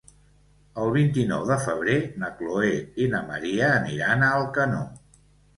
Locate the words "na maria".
3.15-3.71